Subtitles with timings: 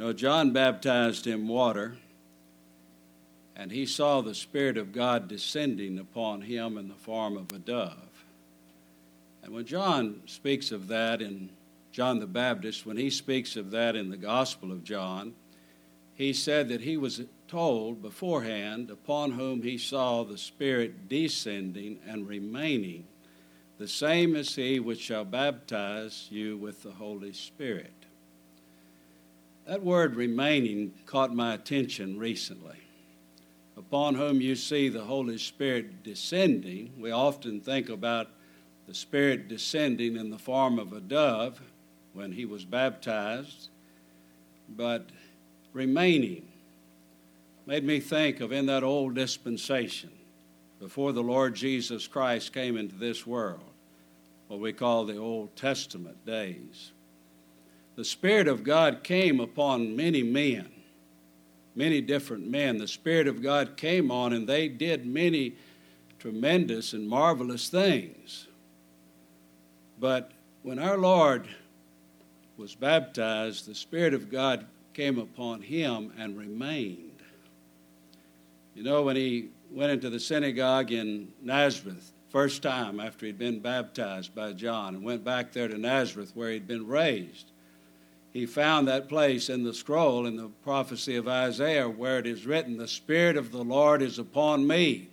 [0.00, 1.98] know, John baptized him in water,
[3.54, 7.58] and he saw the Spirit of God descending upon him in the form of a
[7.58, 8.24] dove.
[9.42, 11.50] And when John speaks of that in
[11.92, 15.34] John the Baptist, when he speaks of that in the Gospel of John,
[16.14, 22.26] he said that he was told beforehand upon whom he saw the Spirit descending and
[22.26, 23.06] remaining,
[23.76, 27.99] the same as he which shall baptize you with the Holy Spirit.
[29.70, 32.78] That word remaining caught my attention recently.
[33.76, 38.30] Upon whom you see the Holy Spirit descending, we often think about
[38.88, 41.62] the Spirit descending in the form of a dove
[42.14, 43.68] when he was baptized,
[44.70, 45.08] but
[45.72, 46.48] remaining
[47.64, 50.10] made me think of in that old dispensation
[50.80, 53.62] before the Lord Jesus Christ came into this world,
[54.48, 56.90] what we call the Old Testament days
[57.96, 60.70] the Spirit of God came upon many men,
[61.74, 62.78] many different men.
[62.78, 65.54] The Spirit of God came on, and they did many
[66.18, 68.46] tremendous and marvelous things.
[69.98, 71.48] But when our Lord
[72.56, 77.22] was baptized, the Spirit of God came upon him and remained.
[78.74, 83.60] You know, when he went into the synagogue in Nazareth, first time after he'd been
[83.60, 87.49] baptized by John, and went back there to Nazareth where he'd been raised,
[88.32, 92.46] he found that place in the scroll in the prophecy of Isaiah where it is
[92.46, 95.08] written, The Spirit of the Lord is upon me,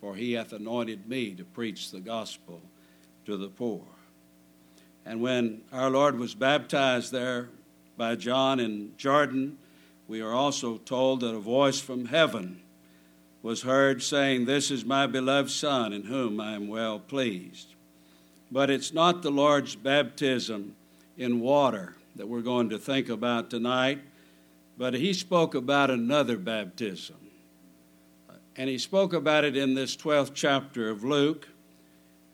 [0.00, 2.60] for he hath anointed me to preach the gospel
[3.26, 3.84] to the poor.
[5.06, 7.48] And when our Lord was baptized there
[7.96, 9.58] by John in Jordan,
[10.08, 12.60] we are also told that a voice from heaven
[13.40, 17.74] was heard saying, This is my beloved Son, in whom I am well pleased.
[18.50, 20.74] But it's not the Lord's baptism
[21.16, 24.00] in water that we're going to think about tonight,
[24.76, 27.16] but he spoke about another baptism.
[28.56, 31.48] And he spoke about it in this 12th chapter of Luke,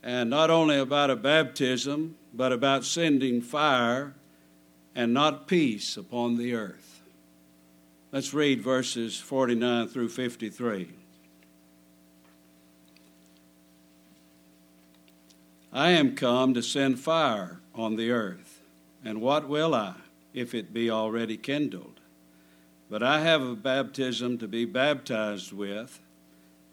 [0.02, 4.14] and not only about a baptism, but about sending fire
[4.94, 7.02] and not peace upon the earth.
[8.12, 10.88] Let's read verses 49 through 53.
[15.72, 18.53] I am come to send fire on the earth
[19.04, 19.94] and what will I,
[20.32, 22.00] if it be already kindled?
[22.88, 26.00] But I have a baptism to be baptized with,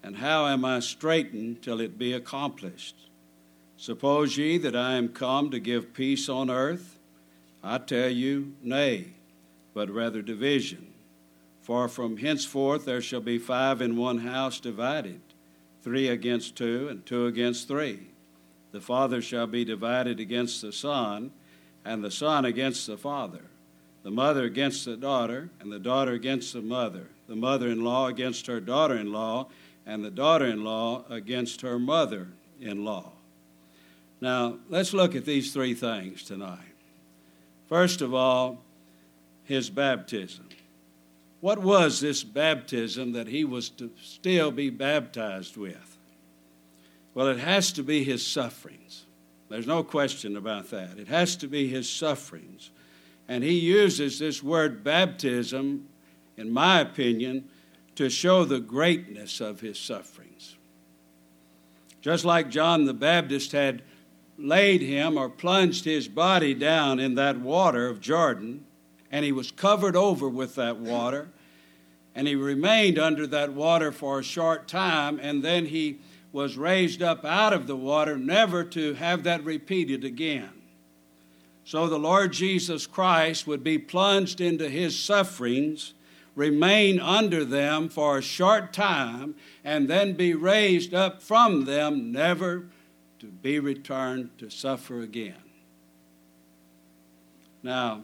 [0.03, 2.95] and how am I straitened till it be accomplished?
[3.77, 6.99] Suppose ye that I am come to give peace on earth?
[7.63, 9.13] I tell you, nay,
[9.73, 10.93] but rather division.
[11.61, 15.21] For from henceforth there shall be five in one house divided,
[15.83, 18.07] three against two, and two against three.
[18.71, 21.31] The father shall be divided against the son
[21.85, 23.41] and the son against the father,
[24.03, 28.07] the mother against the daughter, and the daughter against the mother, the mother in law
[28.07, 29.47] against her daughter in law,
[29.85, 32.27] and the daughter in law against her mother
[32.59, 33.11] in law.
[34.19, 36.59] Now, let's look at these three things tonight.
[37.67, 38.61] First of all,
[39.43, 40.47] his baptism.
[41.39, 45.97] What was this baptism that he was to still be baptized with?
[47.13, 49.05] Well, it has to be his sufferings.
[49.51, 50.97] There's no question about that.
[50.97, 52.71] It has to be his sufferings.
[53.27, 55.87] And he uses this word baptism,
[56.37, 57.49] in my opinion,
[57.95, 60.55] to show the greatness of his sufferings.
[62.01, 63.83] Just like John the Baptist had
[64.37, 68.65] laid him or plunged his body down in that water of Jordan,
[69.11, 71.29] and he was covered over with that water,
[72.15, 75.99] and he remained under that water for a short time, and then he
[76.31, 80.49] was raised up out of the water, never to have that repeated again.
[81.63, 85.93] So the Lord Jesus Christ would be plunged into his sufferings,
[86.35, 92.67] remain under them for a short time, and then be raised up from them, never
[93.19, 95.35] to be returned to suffer again.
[97.61, 98.03] Now,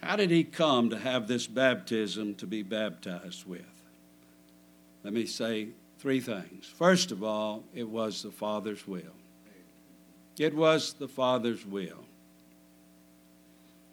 [0.00, 3.62] how did he come to have this baptism to be baptized with?
[5.04, 5.68] Let me say
[5.98, 6.66] three things.
[6.66, 9.14] First of all, it was the Father's will.
[10.38, 12.04] It was the Father's will.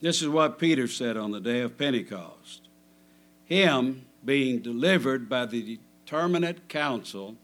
[0.02, 2.68] This is what Peter said on the day of Pentecost.
[3.46, 7.36] Him being delivered by the determinate counsel,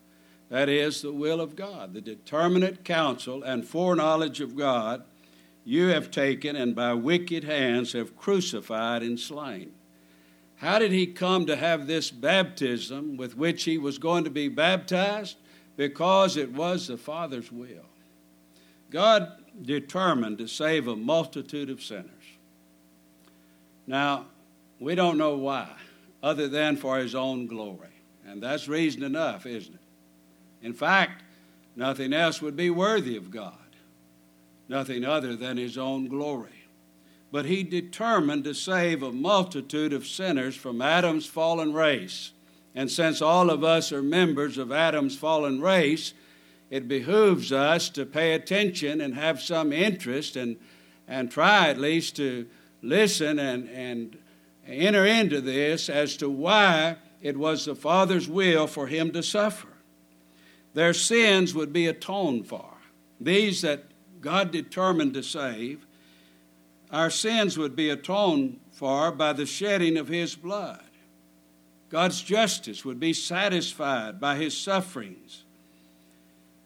[0.49, 5.03] that is, the will of God, the determinate counsel and foreknowledge of God,
[5.63, 9.71] you have taken and by wicked hands have crucified and slain.
[10.61, 14.47] How did he come to have this baptism with which he was going to be
[14.47, 15.37] baptized?
[15.75, 17.89] Because it was the Father's will.
[18.91, 22.05] God determined to save a multitude of sinners.
[23.87, 24.27] Now,
[24.79, 25.69] We don't know why,
[26.23, 28.01] other than for his own glory.
[28.27, 30.65] And that's reason enough, isn't it?
[30.65, 31.23] In fact,
[31.75, 33.75] nothing else would be worthy of God,
[34.67, 36.60] nothing other than his own glory.
[37.31, 42.31] But he determined to save a multitude of sinners from Adam's fallen race.
[42.75, 46.13] And since all of us are members of Adam's fallen race,
[46.69, 50.57] it behooves us to pay attention and have some interest and,
[51.07, 52.47] and try at least to
[52.81, 54.17] listen and, and
[54.65, 59.67] enter into this as to why it was the Father's will for him to suffer.
[60.73, 62.77] Their sins would be atoned for.
[63.19, 63.83] These that
[64.21, 65.85] God determined to save,
[66.91, 70.83] our sins would be atoned for by the shedding of his blood.
[71.89, 75.43] God's justice would be satisfied by his sufferings.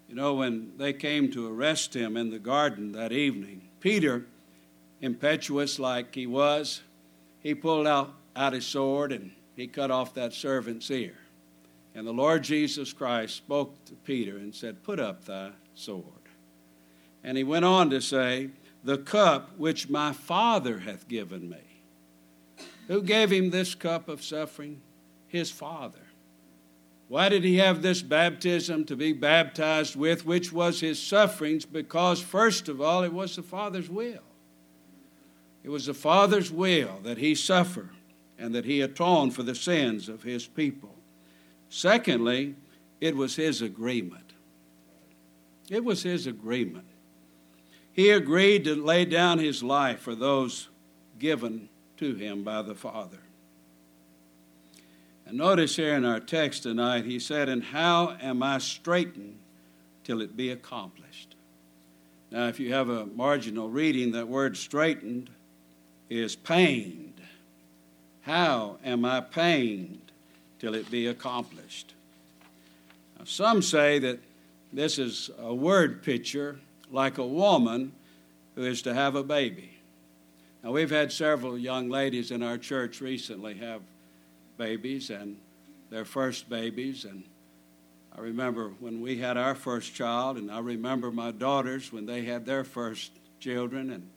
[0.08, 4.26] You know, when they came to arrest him in the garden that evening, Peter,
[5.02, 6.82] impetuous like he was,
[7.40, 11.18] he pulled out, out his sword and he cut off that servant's ear.
[11.94, 16.04] And the Lord Jesus Christ spoke to Peter and said, Put up thy sword.
[17.24, 18.50] And he went on to say,
[18.86, 21.58] The cup which my Father hath given me.
[22.88, 24.80] Who gave him this cup of suffering?
[25.28, 26.06] His Father.
[27.08, 31.66] Why did he have this baptism to be baptized with, which was his sufferings?
[31.66, 34.24] Because, first of all, it was the Father's will.
[35.64, 37.90] It was the Father's will that he suffer
[38.38, 40.96] and that he atone for the sins of his people.
[41.70, 42.54] Secondly,
[43.02, 44.34] it was his agreement.
[45.72, 46.86] It was his agreement.
[47.96, 50.68] He agreed to lay down his life for those
[51.18, 53.20] given to him by the Father.
[55.26, 59.40] And notice here in our text tonight, he said, And how am I straitened
[60.04, 61.36] till it be accomplished?
[62.32, 65.30] Now, if you have a marginal reading, that word straitened
[66.10, 67.22] is pained.
[68.24, 70.12] How am I pained
[70.60, 71.94] till it be accomplished?
[73.18, 74.20] Now, some say that
[74.74, 76.60] this is a word picture
[76.92, 77.94] like a woman
[78.56, 79.72] who is to have a baby.
[80.64, 83.82] Now, we've had several young ladies in our church recently have
[84.58, 85.38] babies and
[85.92, 87.06] their first babies.
[87.06, 87.24] And
[88.18, 92.24] I remember when we had our first child, and I remember my daughters when they
[92.24, 93.92] had their first children.
[93.92, 94.10] And,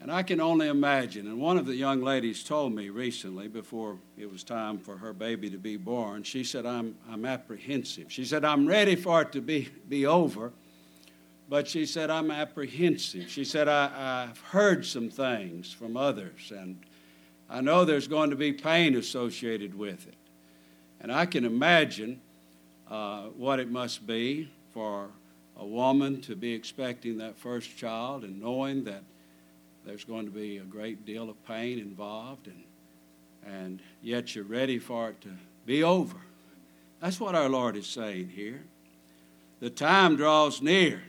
[0.00, 1.26] and I can only imagine.
[1.26, 5.14] And one of the young ladies told me recently, before it was time for her
[5.14, 8.12] baby to be born, she said, I'm, I'm apprehensive.
[8.12, 10.52] She said, I'm ready for it to be, be over.
[11.48, 13.28] But she said, I'm apprehensive.
[13.28, 16.78] She said, I, I've heard some things from others, and
[17.50, 20.14] I know there's going to be pain associated with it.
[21.00, 22.20] And I can imagine
[22.90, 25.08] uh, what it must be for
[25.58, 29.02] a woman to be expecting that first child and knowing that
[29.84, 32.64] there's going to be a great deal of pain involved, and,
[33.46, 35.30] and yet you're ready for it to
[35.66, 36.16] be over.
[37.00, 38.62] That's what our Lord is saying here.
[39.60, 41.02] The time draws near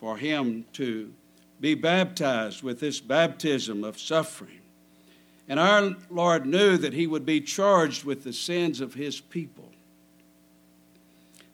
[0.00, 1.12] for him to
[1.60, 4.60] be baptized with this baptism of suffering.
[5.46, 9.68] And our Lord knew that he would be charged with the sins of his people.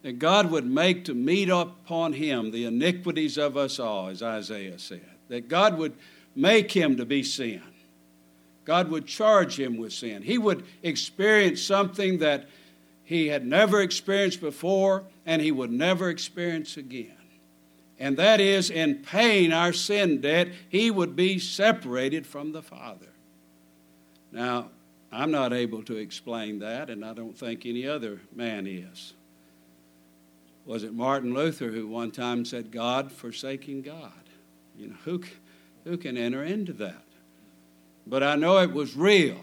[0.02, 4.78] That God would make to meet upon him the iniquities of us all, as Isaiah
[4.78, 5.00] said.
[5.28, 5.94] That God would
[6.36, 7.62] make him to be sin.
[8.64, 10.22] God would charge him with sin.
[10.22, 12.48] He would experience something that
[13.02, 17.15] he had never experienced before and he would never experience again.
[17.98, 23.08] And that is, in paying our sin debt, he would be separated from the Father.
[24.30, 24.70] Now,
[25.10, 29.14] I'm not able to explain that, and I don't think any other man is.
[30.66, 34.12] Was it Martin Luther who one time said, God forsaking God?
[34.76, 35.22] You know, who,
[35.84, 37.04] who can enter into that?
[38.06, 39.38] But I know it was real.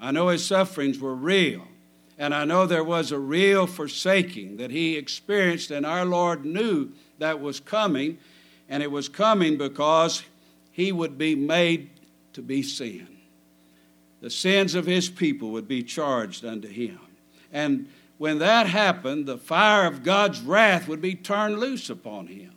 [0.00, 1.66] I know his sufferings were real.
[2.18, 6.92] And I know there was a real forsaking that he experienced, and our Lord knew
[7.18, 8.18] that was coming,
[8.68, 10.22] and it was coming because
[10.70, 11.90] he would be made
[12.34, 13.14] to be sin
[14.24, 16.98] the sins of his people would be charged unto him.
[17.52, 22.52] And when that happened, the fire of God's wrath would be turned loose upon him.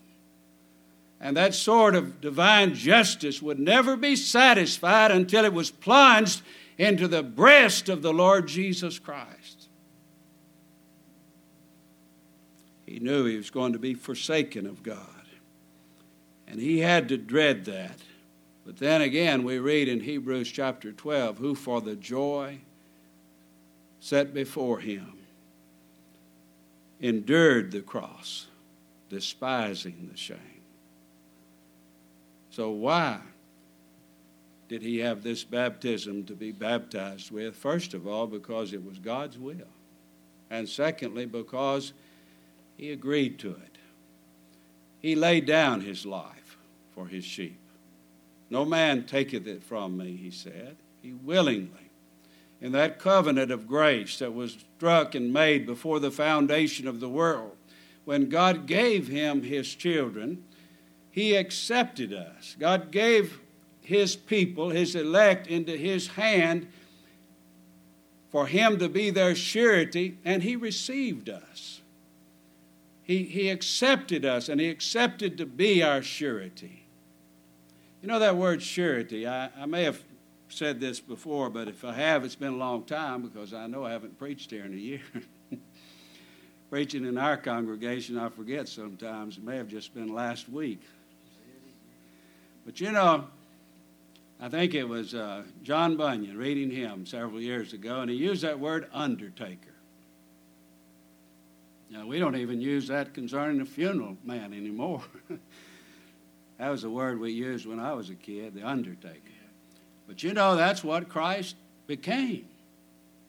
[1.19, 6.41] And that sort of divine justice would never be satisfied until it was plunged
[6.77, 9.67] into the breast of the Lord Jesus Christ.
[12.85, 14.99] He knew he was going to be forsaken of God.
[16.47, 17.99] And he had to dread that.
[18.65, 22.59] But then again, we read in Hebrews chapter 12 who for the joy
[23.99, 25.13] set before him
[26.99, 28.47] endured the cross,
[29.09, 30.39] despising the shame.
[32.49, 33.19] So, why?
[34.67, 37.55] Did he have this baptism to be baptized with?
[37.55, 39.73] First of all, because it was God's will.
[40.49, 41.93] And secondly, because
[42.75, 43.77] he agreed to it.
[44.99, 46.57] He laid down his life
[46.93, 47.59] for his sheep.
[48.49, 50.77] No man taketh it from me, he said.
[51.01, 51.91] He willingly.
[52.59, 57.09] In that covenant of grace that was struck and made before the foundation of the
[57.09, 57.55] world,
[58.05, 60.43] when God gave him his children,
[61.11, 62.55] he accepted us.
[62.57, 63.39] God gave
[63.87, 66.67] his people, his elect, into his hand
[68.29, 71.79] for him to be their surety, and he received us.
[73.01, 76.85] He, he accepted us, and he accepted to be our surety.
[78.01, 79.25] You know that word surety?
[79.25, 80.03] I, I may have
[80.49, 83.85] said this before, but if I have, it's been a long time because I know
[83.85, 85.01] I haven't preached here in a year.
[86.69, 89.37] Preaching in our congregation, I forget sometimes.
[89.37, 90.81] It may have just been last week.
[92.65, 93.23] But you know,
[94.39, 98.43] I think it was uh, John Bunyan reading him several years ago, and he used
[98.43, 99.73] that word undertaker.
[101.89, 105.01] Now, we don't even use that concerning a funeral man anymore.
[106.59, 109.21] that was a word we used when I was a kid, the undertaker.
[110.07, 111.55] But you know, that's what Christ
[111.87, 112.47] became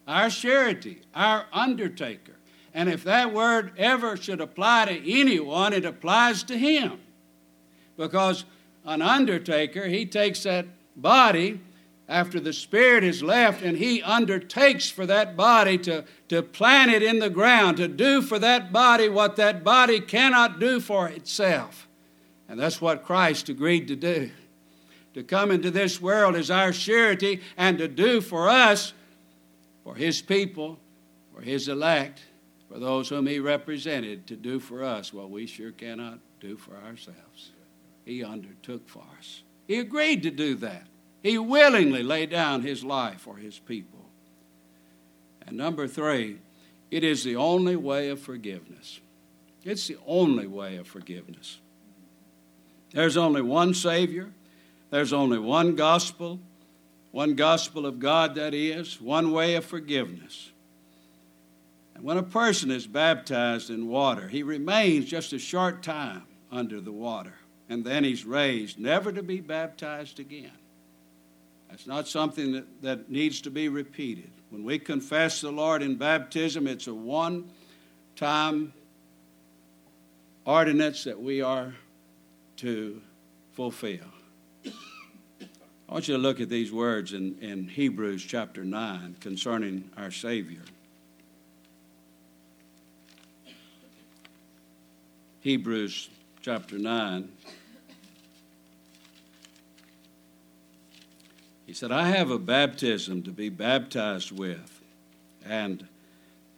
[0.09, 2.33] our surety, our undertaker.
[2.73, 6.99] And if that word ever should apply to anyone, it applies to him.
[7.97, 8.45] Because
[8.87, 10.67] an undertaker, he takes that
[11.01, 11.61] body
[12.09, 17.03] after the spirit is left and he undertakes for that body to, to plant it
[17.03, 21.87] in the ground, to do for that body what that body cannot do for itself.
[22.49, 24.31] And that's what Christ agreed to do.
[25.15, 28.95] To come into this world as our surety and to do for us,
[29.85, 30.79] for his people,
[31.35, 32.23] for his elect,
[32.71, 36.77] for those whom he represented, to do for us what we sure cannot do for
[36.77, 37.53] ourselves.
[38.05, 39.43] He undertook for us.
[39.69, 40.87] He agreed to do that.
[41.23, 44.07] He willingly laid down his life for his people.
[45.47, 46.39] And number three,
[46.91, 49.01] it is the only way of forgiveness.
[49.65, 51.59] It's the only way of forgiveness.
[52.93, 54.31] There's only one Savior,
[54.91, 56.41] there's only one gospel,
[57.11, 60.51] one gospel of God, that is, one way of forgiveness.
[61.95, 66.81] And when a person is baptized in water, he remains just a short time under
[66.81, 67.35] the water
[67.69, 70.51] and then he's raised, never to be baptized again.
[71.69, 74.31] That's not something that, that needs to be repeated.
[74.51, 77.51] When we confess the Lord in baptism, it's a one
[78.17, 78.73] time
[80.47, 81.75] ordinance that we are
[82.57, 83.03] to
[83.53, 84.01] fulfill.
[84.67, 90.11] I want you to look at these words in, in Hebrews chapter 9 concerning our
[90.11, 90.63] Savior.
[95.41, 96.11] Hebrews
[96.41, 97.29] chapter 9.
[101.67, 104.81] He said, I have a baptism to be baptized with,
[105.45, 105.87] and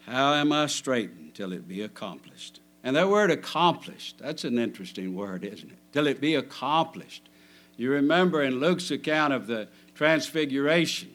[0.06, 2.60] how am I straitened till it be accomplished?
[2.84, 5.78] And that word accomplished, that's an interesting word, isn't it?
[5.92, 7.28] Till it be accomplished.
[7.76, 11.10] You remember in Luke's account of the transfiguration,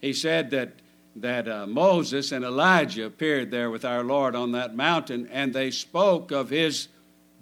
[0.00, 0.72] he said that,
[1.16, 5.70] that uh, Moses and Elijah appeared there with our Lord on that mountain, and they
[5.70, 6.88] spoke of his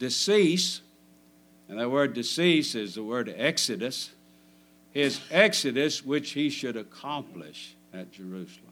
[0.00, 0.80] decease.
[1.68, 4.10] And that word decease is the word exodus
[4.92, 8.66] his exodus which he should accomplish at Jerusalem.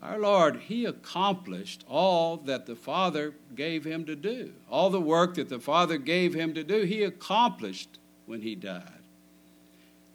[0.00, 4.52] Our Lord, He accomplished all that the Father gave Him to do.
[4.68, 8.82] All the work that the Father gave Him to do, He accomplished when He died.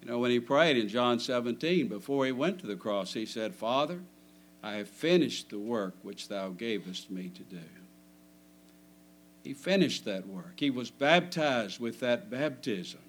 [0.01, 3.25] You know, when He prayed in John 17, before He went to the cross, He
[3.25, 4.01] said, Father,
[4.61, 7.61] I have finished the work which Thou gavest me to do.
[9.47, 10.55] He finished that work.
[10.57, 12.99] He was baptized with that baptism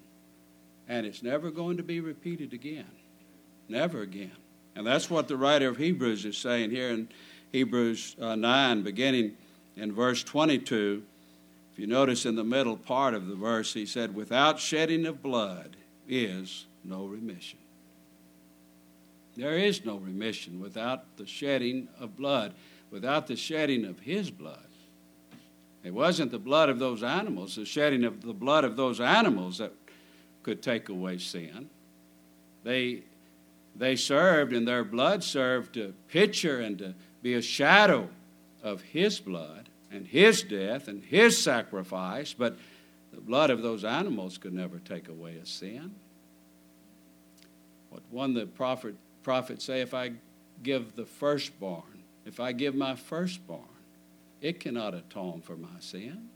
[0.87, 2.89] and it's never going to be repeated again.
[3.67, 4.31] Never again.
[4.73, 7.09] And that's what the writer of Hebrews is saying here in
[7.51, 9.35] Hebrews uh, 9, beginning
[9.75, 11.03] in verse 22.
[11.73, 15.21] If you notice in the middle part of the verse, he said, Without shedding of
[15.21, 15.75] blood
[16.07, 17.59] is no remission.
[19.35, 22.53] There is no remission without the shedding of blood,
[22.91, 24.68] without the shedding of his blood.
[25.83, 29.59] It wasn't the blood of those animals, the shedding of the blood of those animals
[29.59, 29.71] that
[30.43, 31.69] could take away sin.
[32.63, 33.03] They,
[33.75, 38.09] they served, and their blood served to picture and to be a shadow
[38.61, 42.57] of His blood and His death and His sacrifice, but
[43.13, 45.95] the blood of those animals could never take away a sin.
[47.89, 50.11] What one the prophet prophets say, if I
[50.61, 53.63] give the firstborn, if I give my firstborn,
[54.41, 56.29] it cannot atone for my sins.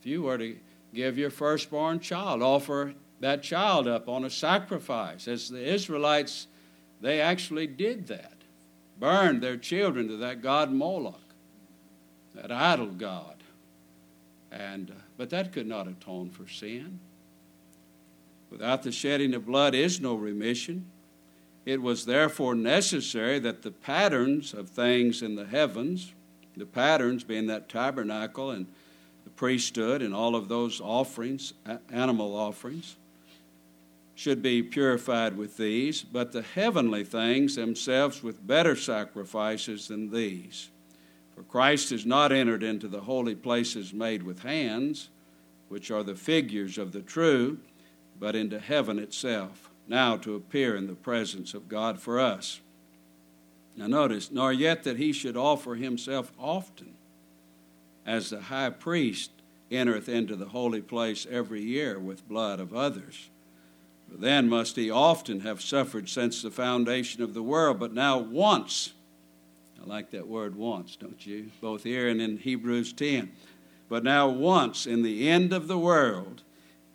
[0.00, 0.56] If you were to
[0.94, 5.26] give your firstborn child, offer that child up on a sacrifice.
[5.26, 6.46] As the Israelites,
[7.00, 8.36] they actually did that,
[8.98, 11.34] burned their children to that god Moloch,
[12.34, 13.42] that idol god.
[14.50, 17.00] And, uh, but that could not atone for sin.
[18.50, 20.86] Without the shedding of blood is no remission.
[21.66, 26.14] It was therefore necessary that the patterns of things in the heavens,
[26.58, 28.66] the patterns being that tabernacle and
[29.24, 31.52] the priesthood and all of those offerings,
[31.90, 32.96] animal offerings,
[34.14, 40.70] should be purified with these, but the heavenly things themselves with better sacrifices than these.
[41.36, 45.08] For Christ has not entered into the holy places made with hands,
[45.68, 47.58] which are the figures of the true,
[48.18, 52.60] but into heaven itself, now to appear in the presence of God for us.
[53.78, 56.94] Now, notice, nor yet that he should offer himself often,
[58.04, 59.30] as the high priest
[59.70, 63.30] entereth into the holy place every year with blood of others.
[64.10, 68.18] For then must he often have suffered since the foundation of the world, but now
[68.18, 68.94] once.
[69.80, 71.52] I like that word once, don't you?
[71.60, 73.30] Both here and in Hebrews 10.
[73.88, 76.42] But now once in the end of the world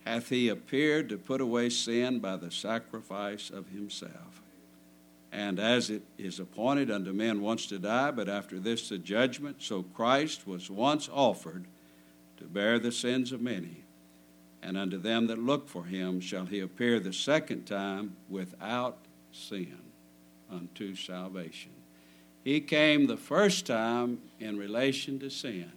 [0.05, 4.42] hath he appeared to put away sin by the sacrifice of himself.
[5.33, 9.57] And as it is appointed unto men once to die, but after this the judgment,
[9.59, 11.65] so Christ was once offered
[12.37, 13.83] to bear the sins of many
[14.63, 18.97] and unto them that look for him shall he appear the second time without
[19.31, 19.77] sin
[20.49, 21.71] unto salvation.
[22.43, 25.71] He came the first time in relation to sin,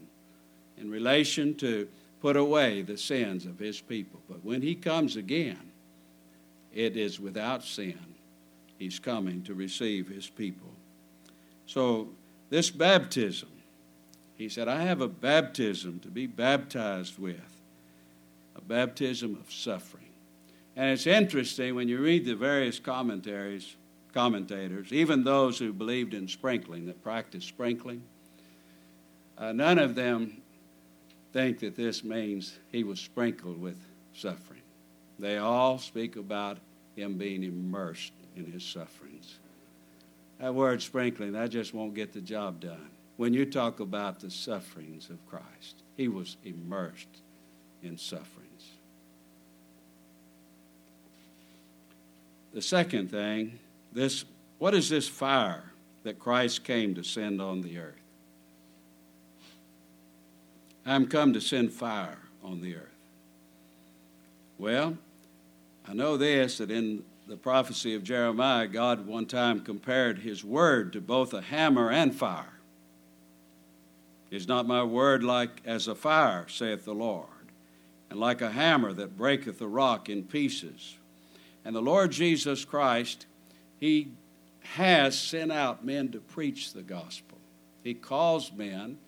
[0.78, 1.88] in relation to
[2.20, 4.20] put away the sins of his people.
[4.28, 5.72] But when he comes again,
[6.72, 8.05] it is without sin.
[8.78, 10.70] He's coming to receive his people.
[11.66, 12.10] So,
[12.50, 13.48] this baptism,
[14.36, 17.60] he said, I have a baptism to be baptized with
[18.54, 20.04] a baptism of suffering.
[20.76, 23.76] And it's interesting when you read the various commentaries,
[24.12, 28.02] commentators, even those who believed in sprinkling, that practiced sprinkling,
[29.38, 30.42] uh, none of them
[31.32, 33.78] think that this means he was sprinkled with
[34.14, 34.62] suffering.
[35.18, 36.58] They all speak about
[36.94, 39.38] him being immersed in his sufferings.
[40.38, 42.90] That word sprinkling, that just won't get the job done.
[43.16, 47.22] When you talk about the sufferings of Christ, he was immersed
[47.82, 48.46] in sufferings.
[52.52, 53.58] The second thing,
[53.92, 54.24] this
[54.58, 55.64] what is this fire
[56.04, 58.00] that Christ came to send on the earth?
[60.86, 62.82] I'm come to send fire on the earth.
[64.58, 64.96] Well,
[65.86, 70.92] I know this that in the prophecy of Jeremiah, God one time compared his word
[70.92, 72.52] to both a hammer and fire.
[74.30, 77.26] Is not my word like as a fire, saith the Lord,
[78.10, 80.96] and like a hammer that breaketh the rock in pieces?
[81.64, 83.26] And the Lord Jesus Christ,
[83.80, 84.12] He
[84.74, 87.38] has sent out men to preach the gospel.
[87.82, 88.98] He calls men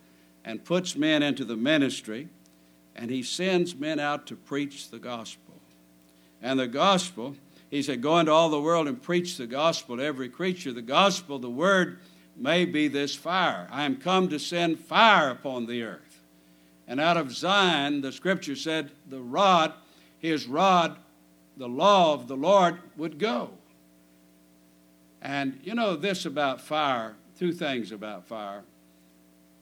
[0.45, 2.29] and puts men into the ministry,
[2.97, 5.55] and He sends men out to preach the gospel.
[6.43, 7.37] And the gospel,
[7.71, 10.73] He said, Go into all the world and preach the gospel to every creature.
[10.73, 11.99] The gospel, the word,
[12.37, 13.69] may be this fire.
[13.71, 16.23] I am come to send fire upon the earth.
[16.87, 19.75] And out of Zion, the scripture said, the rod,
[20.21, 20.97] his rod
[21.59, 23.51] the law of the Lord would go.
[25.21, 28.63] And you know this about fire, two things about fire.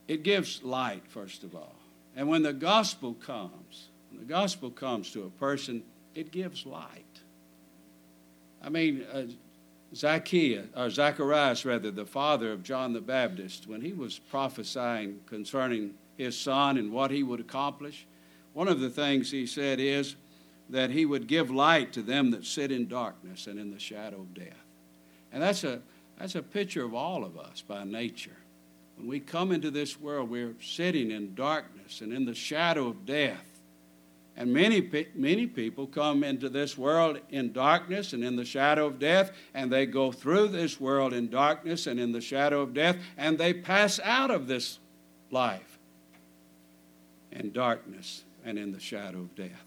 [0.07, 1.75] It gives light, first of all.
[2.15, 7.03] And when the gospel comes, when the gospel comes to a person, it gives light.
[8.67, 9.23] I mean, uh,
[9.95, 15.93] Zacchaeus, or Zacharias, rather, the father of John the Baptist, when he was prophesying concerning
[16.17, 18.05] his son and what he would accomplish,
[18.51, 20.17] one of the things he said is,
[20.69, 24.17] that he would give light to them that sit in darkness and in the shadow
[24.17, 24.65] of death.
[25.31, 25.81] And that's a,
[26.19, 28.35] that's a picture of all of us by nature.
[28.97, 33.05] When we come into this world, we're sitting in darkness and in the shadow of
[33.05, 33.46] death.
[34.37, 38.99] And many, many people come into this world in darkness and in the shadow of
[38.99, 42.97] death, and they go through this world in darkness and in the shadow of death,
[43.17, 44.77] and they pass out of this
[45.31, 45.79] life
[47.31, 49.65] in darkness and in the shadow of death.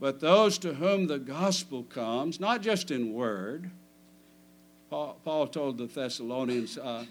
[0.00, 3.70] But those to whom the gospel comes, not just in word,
[4.88, 7.04] Paul, Paul told the Thessalonians, uh,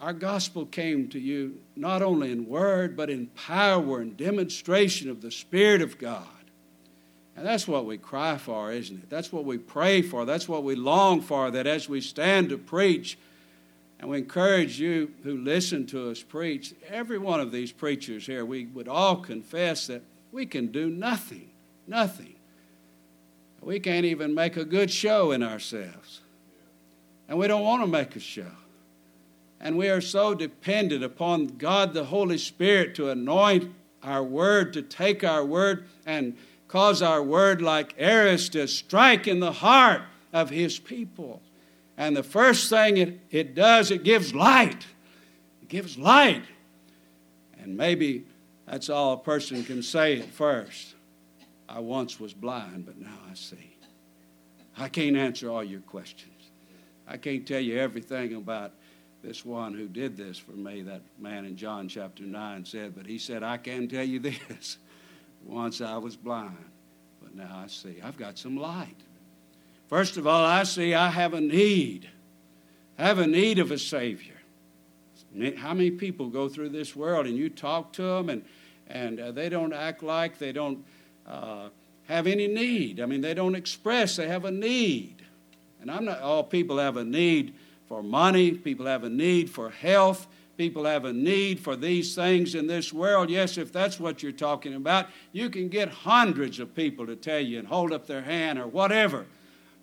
[0.00, 5.20] our gospel came to you not only in word, but in power and demonstration of
[5.20, 6.26] the Spirit of God.
[7.36, 9.10] And that's what we cry for, isn't it?
[9.10, 10.24] That's what we pray for.
[10.24, 13.18] That's what we long for, that as we stand to preach,
[14.00, 18.44] and we encourage you who listen to us preach, every one of these preachers here,
[18.44, 21.50] we would all confess that we can do nothing
[21.88, 22.34] Nothing.
[23.62, 26.20] we can't even make a good show in ourselves.
[27.28, 28.52] And we don't want to make a show.
[29.60, 34.82] And we are so dependent upon God the Holy Spirit to anoint our word, to
[34.82, 36.36] take our word and
[36.68, 41.42] cause our word like arrows to strike in the heart of His people.
[41.96, 44.86] And the first thing it, it does, it gives light.
[45.62, 46.44] It gives light.
[47.60, 48.24] And maybe
[48.66, 50.94] that's all a person can say at first.
[51.68, 53.76] I once was blind, but now I see.
[54.78, 56.32] I can't answer all your questions.
[57.06, 58.72] I can't tell you everything about
[59.22, 63.06] this one who did this for me, that man in John chapter 9 said, but
[63.06, 64.78] he said, I can tell you this.
[65.44, 66.56] Once I was blind,
[67.22, 67.96] but now I see.
[68.02, 68.96] I've got some light.
[69.88, 72.08] First of all, I see I have a need.
[72.98, 74.34] I have a need of a Savior.
[75.56, 78.44] How many people go through this world and you talk to them and,
[78.88, 80.84] and uh, they don't act like they don't
[81.26, 81.68] uh,
[82.06, 83.00] have any need?
[83.00, 85.22] I mean, they don't express they have a need.
[85.80, 87.54] And I'm not, all people have a need
[87.88, 90.26] for money, people have a need for health,
[90.58, 93.30] people have a need for these things in this world.
[93.30, 97.40] Yes, if that's what you're talking about, you can get hundreds of people to tell
[97.40, 99.24] you and hold up their hand or whatever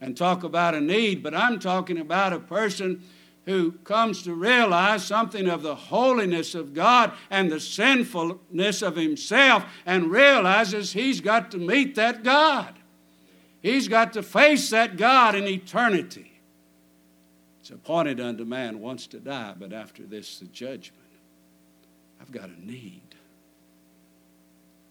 [0.01, 1.23] and talk about a need.
[1.23, 3.01] But I'm talking about a person
[3.45, 9.65] who comes to realize something of the holiness of God and the sinfulness of himself
[9.85, 12.73] and realizes he's got to meet that God.
[13.61, 16.34] He's got to face that God in eternity.
[17.65, 21.01] It's appointed unto man once to die, but after this, the judgment.
[22.21, 23.15] I've got a need.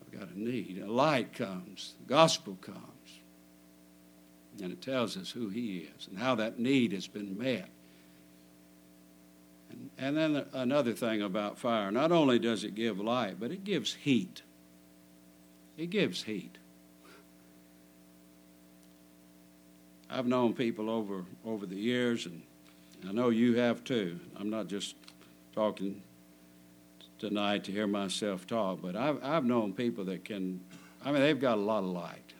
[0.03, 0.83] I've got a need.
[0.85, 3.21] A light comes, the gospel comes,
[4.61, 7.69] and it tells us who He is and how that need has been met.
[9.71, 13.63] And, and then another thing about fire not only does it give light, but it
[13.63, 14.43] gives heat.
[15.79, 16.59] It gives heat.
[20.11, 22.43] I've known people over, over the years, and
[23.09, 24.19] I know you have too.
[24.39, 24.97] I'm not just
[25.55, 26.03] talking
[27.19, 30.61] tonight to hear myself talk, but I've, I've known people that can,
[31.05, 32.33] I mean, they've got a lot of light.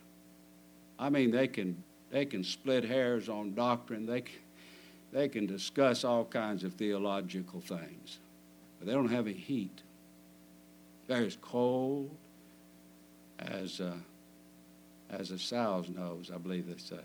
[0.99, 4.35] I mean, they can, they can split hairs on doctrine, they can,
[5.13, 8.19] they can discuss all kinds of theological things,
[8.79, 9.83] but they don't have any heat.
[11.07, 12.11] They're as cold
[13.39, 13.93] as, uh,
[15.11, 17.05] as a sow's nose, I believe they say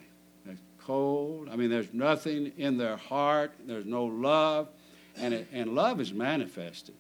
[0.86, 1.50] cold.
[1.52, 3.54] I mean, there's nothing in their heart.
[3.66, 4.70] There's no love.
[5.18, 6.96] And, it, and love is manifested.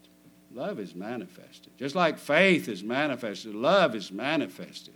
[0.53, 1.71] Love is manifested.
[1.77, 4.95] Just like faith is manifested, love is manifested.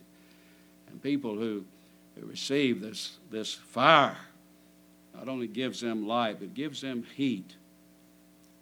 [0.90, 1.64] And people who,
[2.16, 4.18] who receive this, this fire
[5.14, 7.56] not only gives them light, but gives them heat.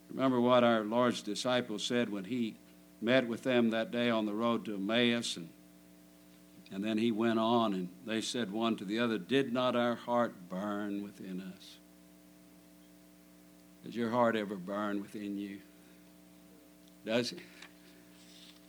[0.09, 2.55] Remember what our Lord's disciples said when he
[3.01, 5.49] met with them that day on the road to Emmaus and
[6.71, 9.95] and then he went on, and they said one to the other, Did not our
[9.95, 11.77] heart burn within us?
[13.83, 15.59] Does your heart ever burn within you?
[17.05, 17.39] Does it?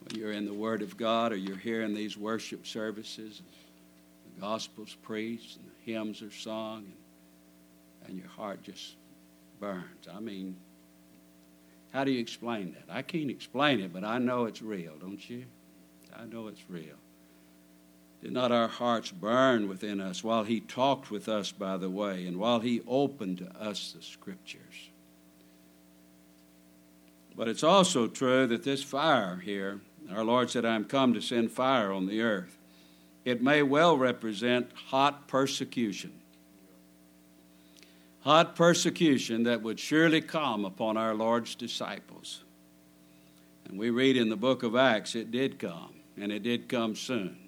[0.01, 3.41] When you're in the Word of God or you're hearing these worship services,
[4.35, 8.97] the gospel's preached, and the hymns are sung, and, and your heart just
[9.61, 10.09] burns.
[10.12, 10.57] I mean,
[11.93, 12.93] how do you explain that?
[12.93, 15.45] I can't explain it, but I know it's real, don't you?
[16.17, 16.97] I know it's real.
[18.23, 22.25] Did not our hearts burn within us while he talked with us by the way
[22.25, 24.91] and while he opened to us the scriptures?
[27.35, 29.81] But it's also true that this fire here,
[30.13, 32.57] our Lord said, I am come to send fire on the earth.
[33.25, 36.13] It may well represent hot persecution.
[38.21, 42.45] Hot persecution that would surely come upon our Lord's disciples.
[43.65, 46.95] And we read in the book of Acts, it did come, and it did come
[46.95, 47.41] soon.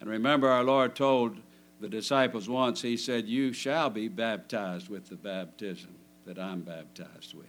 [0.00, 1.36] And remember, our Lord told
[1.80, 5.94] the disciples once, He said, You shall be baptized with the baptism
[6.26, 7.46] that I'm baptized with.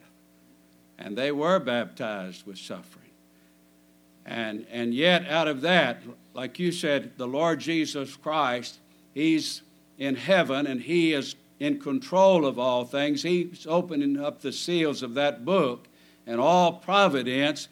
[0.97, 3.09] And they were baptized with suffering.
[4.25, 8.79] And, and yet, out of that, like you said, the Lord Jesus Christ,
[9.13, 9.61] He's
[9.97, 13.23] in heaven and He is in control of all things.
[13.23, 15.87] He's opening up the seals of that book
[16.25, 17.67] and all providence.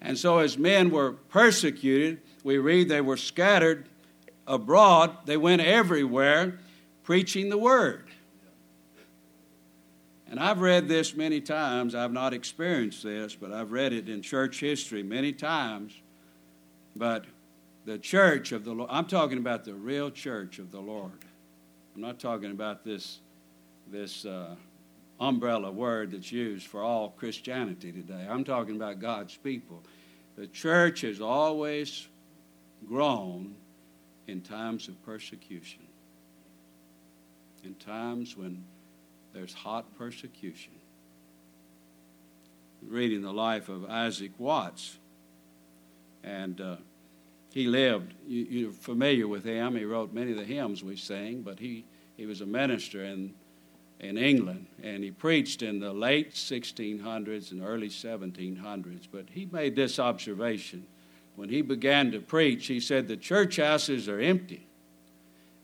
[0.00, 3.88] And so, as men were persecuted, we read they were scattered
[4.46, 6.58] abroad, they went everywhere
[7.02, 8.04] preaching the word.
[10.28, 11.94] And I've read this many times.
[11.94, 15.92] I've not experienced this, but I've read it in church history many times.
[16.96, 17.26] But
[17.84, 21.12] the church of the Lord, I'm talking about the real church of the Lord.
[21.94, 23.20] I'm not talking about this,
[23.90, 24.56] this uh,
[25.20, 28.26] umbrella word that's used for all Christianity today.
[28.28, 29.82] I'm talking about God's people.
[30.36, 32.08] The church has always
[32.86, 33.54] grown
[34.26, 35.82] in times of persecution.
[37.64, 38.64] in times when
[39.32, 40.72] there's hot persecution.
[42.86, 44.98] Reading the life of Isaac Watts,
[46.22, 46.76] and uh,
[47.52, 49.76] he lived, you, are familiar with him.
[49.76, 51.84] He wrote many of the hymns we sing, but he,
[52.16, 53.34] he was a minister in,
[54.00, 59.08] in England, and he preached in the late 1600s and early 1700s.
[59.10, 60.86] But he made this observation.
[61.36, 64.66] When he began to preach, he said, The church houses are empty,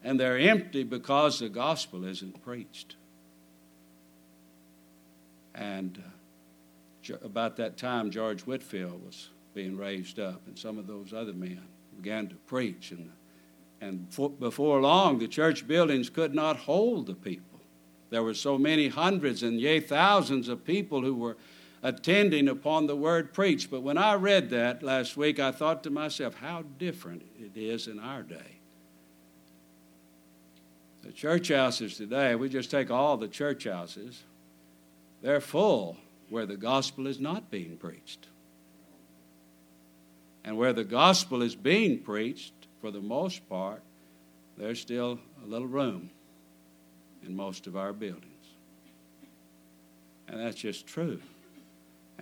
[0.05, 2.97] and they're empty because the gospel isn't preached.
[5.55, 6.03] And
[7.11, 11.33] uh, about that time, George Whitefield was being raised up, and some of those other
[11.33, 11.63] men
[11.97, 12.91] began to preach.
[12.91, 13.11] And,
[13.81, 17.61] and for, before long, the church buildings could not hold the people.
[18.11, 21.39] There were so many hundreds and yea, thousands of people who were
[21.83, 23.71] attending upon the word preached.
[23.71, 27.89] But when I read that last week, I thought to myself, how different it is
[27.89, 28.61] in our day.
[31.03, 34.23] The church houses today, we just take all the church houses,
[35.21, 35.97] they're full
[36.29, 38.29] where the gospel is not being preached.
[40.45, 43.83] And where the gospel is being preached, for the most part,
[44.57, 46.11] there's still a little room
[47.25, 48.27] in most of our buildings.
[50.29, 51.21] And that's just true.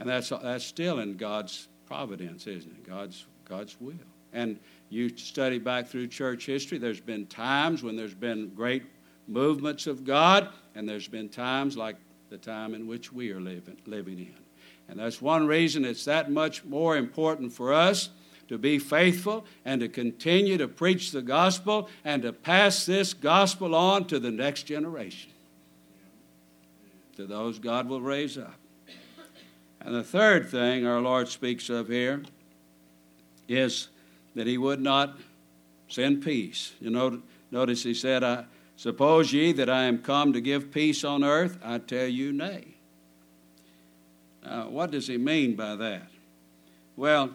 [0.00, 2.88] And that's, that's still in God's providence, isn't it?
[2.88, 3.92] God's, God's will.
[4.32, 4.58] And
[4.88, 8.82] you study back through church history, there's been times when there's been great
[9.28, 11.96] movements of God, and there's been times like
[12.30, 14.34] the time in which we are living, living in.
[14.88, 18.08] And that's one reason it's that much more important for us
[18.48, 23.74] to be faithful and to continue to preach the gospel and to pass this gospel
[23.74, 25.30] on to the next generation,
[27.16, 28.59] to those God will raise up.
[29.80, 32.22] And the third thing our Lord speaks of here
[33.48, 33.88] is
[34.34, 35.18] that He would not
[35.88, 36.72] send peace.
[36.80, 38.44] You know, notice He said, I,
[38.80, 41.58] Suppose ye that I am come to give peace on earth?
[41.62, 42.76] I tell you, nay.
[44.42, 46.08] Now, what does he mean by that?
[46.96, 47.32] Well,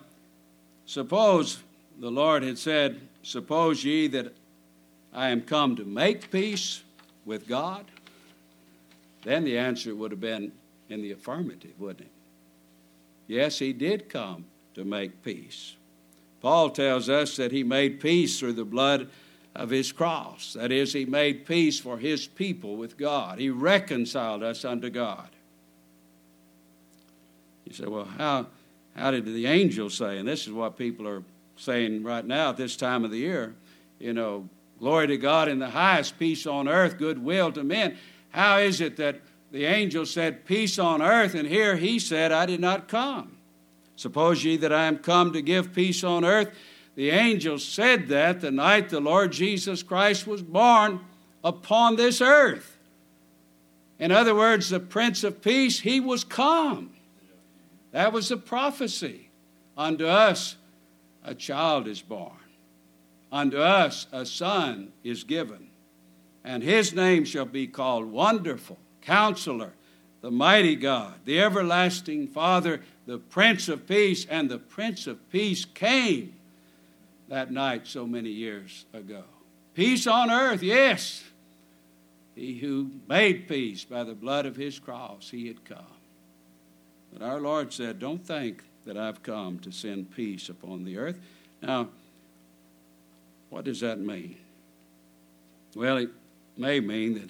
[0.88, 1.60] suppose
[2.00, 4.34] the Lord had said, Suppose ye that
[5.14, 6.82] I am come to make peace
[7.26, 7.86] with God,
[9.24, 10.52] then the answer would have been
[10.90, 12.15] in the affirmative, wouldn't it?
[13.28, 15.76] Yes, he did come to make peace.
[16.42, 19.10] Paul tells us that he made peace through the blood
[19.56, 20.54] of his cross.
[20.54, 23.40] That is, he made peace for his people with God.
[23.40, 25.30] He reconciled us unto God.
[27.66, 28.48] You say, well, how,
[28.96, 30.20] how did the angels say?
[30.20, 31.24] And this is what people are
[31.58, 33.56] saying right now at this time of the year.
[33.98, 34.48] You know,
[34.80, 37.98] glory to God in the highest, peace on earth, goodwill to men.
[38.30, 39.22] How is it that
[39.56, 43.38] the angel said, Peace on earth, and here he said, I did not come?
[43.96, 46.54] Suppose ye that I am come to give peace on earth?
[46.96, 51.00] The angel said that the night the Lord Jesus Christ was born
[51.42, 52.78] upon this earth.
[53.98, 56.90] In other words, the Prince of Peace, he was come.
[57.92, 59.30] That was the prophecy.
[59.78, 60.58] Unto us
[61.24, 62.44] a child is born,
[63.32, 65.70] unto us a son is given,
[66.44, 69.74] and his name shall be called Wonderful, Counselor,
[70.22, 75.66] the Mighty God, the Everlasting Father, the Prince of Peace, and the Prince of Peace
[75.66, 76.34] came
[77.30, 79.24] that night so many years ago.
[79.74, 81.24] Peace on earth, yes.
[82.36, 85.86] He who made peace by the blood of his cross, he had come.
[87.14, 91.20] But our Lord said, Don't think that I've come to send peace upon the earth.
[91.62, 91.90] Now,
[93.50, 94.38] what does that mean?
[95.76, 96.10] Well, it
[96.58, 97.30] may mean that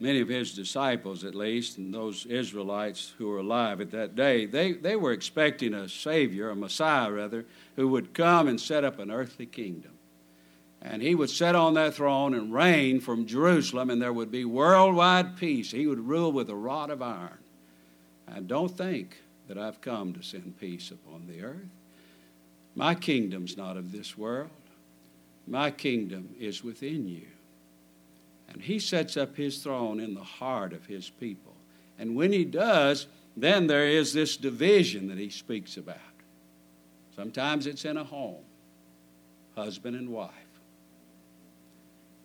[0.00, 4.46] many of his disciples, at least, and those Israelites who were alive at that day,
[4.46, 7.44] they, they were expecting a Savior, a Messiah rather,
[7.76, 9.92] who would come and set up an earthly kingdom.
[10.82, 14.46] And he would sit on that throne and reign from Jerusalem, and there would be
[14.46, 15.70] worldwide peace.
[15.70, 17.38] He would rule with a rod of iron.
[18.26, 21.68] And don't think that I've come to send peace upon the earth.
[22.74, 24.50] My kingdom's not of this world,
[25.46, 27.26] my kingdom is within you.
[28.50, 31.54] And he sets up his throne in the heart of his people.
[31.98, 35.98] And when he does, then there is this division that he speaks about.
[37.14, 38.42] Sometimes it's in a home,
[39.54, 40.30] husband and wife.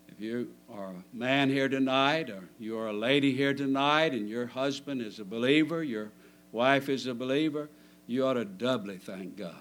[0.08, 4.30] If you are a man here tonight, or you are a lady here tonight, and
[4.30, 6.10] your husband is a believer, your
[6.54, 7.70] wife is a believer,
[8.08, 9.54] you ought to doubly thank God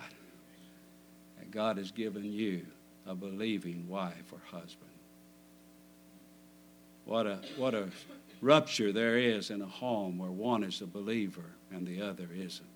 [1.38, 2.64] that God has given you
[3.06, 4.93] a believing wife or husband.
[7.04, 7.88] What a, what a
[8.40, 12.66] rupture there is in a home where one is a believer and the other isn't.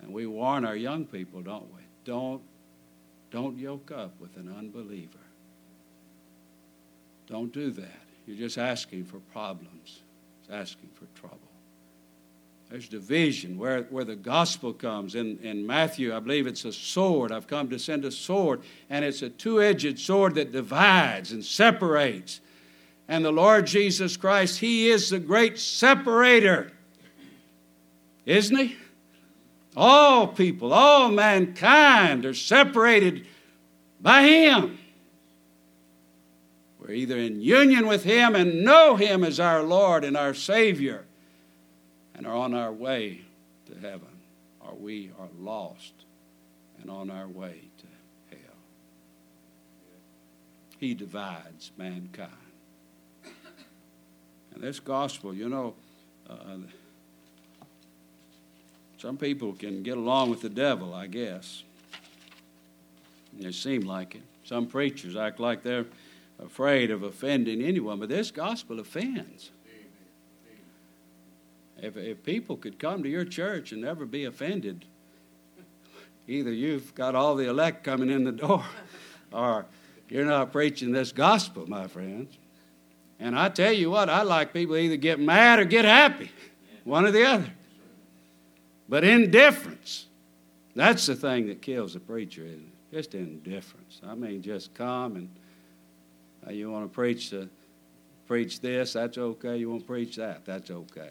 [0.00, 1.82] And we warn our young people, don't we?
[2.04, 2.42] Don't,
[3.30, 5.18] don't yoke up with an unbeliever.
[7.26, 8.00] Don't do that.
[8.26, 10.00] You're just asking for problems,
[10.42, 11.38] it's asking for trouble.
[12.70, 15.14] There's division where, where the gospel comes.
[15.14, 17.32] In, in Matthew, I believe it's a sword.
[17.32, 21.42] I've come to send a sword, and it's a two edged sword that divides and
[21.42, 22.40] separates.
[23.08, 26.70] And the Lord Jesus Christ, He is the great separator,
[28.26, 28.76] isn't He?
[29.74, 33.26] All people, all mankind are separated
[34.00, 34.78] by Him.
[36.78, 41.04] We're either in union with Him and know Him as our Lord and our Savior
[42.14, 43.22] and are on our way
[43.66, 44.08] to heaven,
[44.60, 45.94] or we are lost
[46.80, 47.86] and on our way to
[48.36, 48.56] hell.
[50.78, 52.47] He divides mankind.
[54.58, 55.74] And this gospel, you know,
[56.28, 56.56] uh,
[58.98, 61.62] some people can get along with the devil, I guess.
[63.38, 64.22] They seem like it.
[64.42, 65.86] Some preachers act like they're
[66.44, 69.52] afraid of offending anyone, but this gospel offends.
[71.80, 74.86] If, if people could come to your church and never be offended,
[76.26, 78.64] either you've got all the elect coming in the door
[79.32, 79.66] or
[80.08, 82.36] you're not preaching this gospel, my friends.
[83.20, 86.30] And I tell you what, I like people either get mad or get happy,
[86.84, 87.50] one or the other.
[88.88, 90.06] But indifference,
[90.74, 92.96] that's the thing that kills a preacher, isn't it?
[92.96, 94.00] Just indifference.
[94.06, 95.28] I mean, just come and
[96.46, 97.48] uh, you want to preach the,
[98.26, 99.56] preach this, that's okay.
[99.56, 101.10] You want to preach that, that's okay.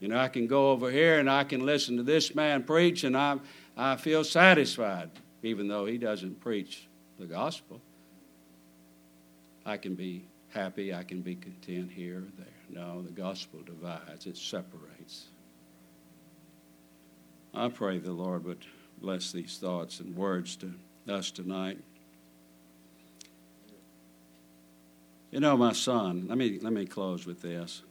[0.00, 3.04] You know, I can go over here and I can listen to this man preach,
[3.04, 3.38] and I,
[3.76, 5.10] I feel satisfied,
[5.42, 7.80] even though he doesn't preach the gospel.
[9.64, 12.46] I can be happy, I can be content here or there.
[12.70, 15.28] No, the gospel divides, it separates.
[17.54, 18.66] I pray the Lord would
[19.00, 20.72] bless these thoughts and words to
[21.08, 21.78] us tonight.
[25.30, 27.82] You know, my son, let me, let me close with this.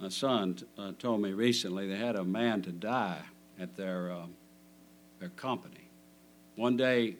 [0.00, 3.22] My son uh, told me recently they had a man to die
[3.58, 4.26] at their, uh,
[5.20, 5.88] their company.
[6.56, 7.16] One day,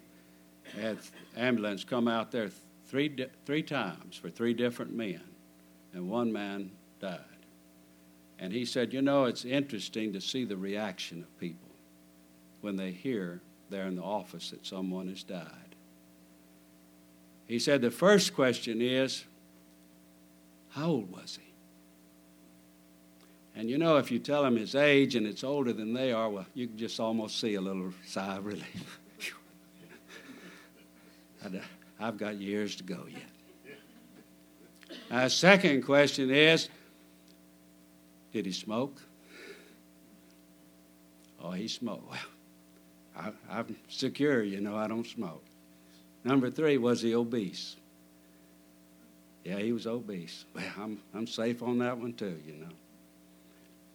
[0.81, 0.99] had
[1.37, 2.51] ambulance come out there
[2.87, 5.23] three, three times for three different men,
[5.93, 7.19] and one man died.
[8.39, 11.71] And he said, You know, it's interesting to see the reaction of people
[12.61, 15.77] when they hear there in the office that someone has died.
[17.47, 19.25] He said, The first question is,
[20.71, 21.53] How old was he?
[23.55, 26.29] And you know, if you tell them his age and it's older than they are,
[26.31, 28.99] well, you can just almost see a little sigh of relief.
[32.01, 33.23] I've got years to go yet.
[35.11, 36.69] Our second question is
[38.33, 39.01] did he smoke?
[41.41, 42.09] Oh, he smoked.
[42.09, 45.45] Well, I, am secure, you know, I don't smoke.
[46.25, 47.77] Number three, was he obese?
[49.45, 50.45] Yeah, he was obese.
[50.55, 52.73] Well, I'm, I'm safe on that one too, you know.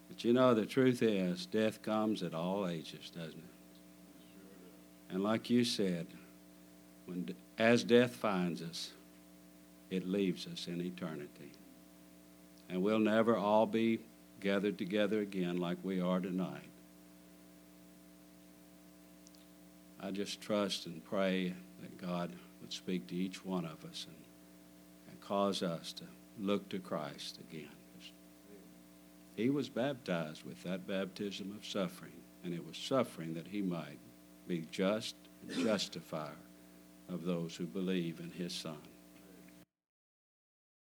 [0.10, 5.14] But you know, the truth is, death comes at all ages, doesn't it?
[5.14, 6.08] And like you said,
[7.08, 8.92] when, as death finds us,
[9.90, 11.52] it leaves us in eternity.
[12.70, 14.00] And we'll never all be
[14.42, 16.70] gathered together again like we are tonight.
[20.02, 25.10] I just trust and pray that God would speak to each one of us and,
[25.10, 26.04] and cause us to
[26.40, 27.70] look to Christ again.
[29.36, 32.12] He was baptized with that baptism of suffering,
[32.44, 34.00] and it was suffering that he might
[34.48, 35.16] be just
[35.48, 36.36] and justifier
[37.10, 38.78] of those who believe in his Son.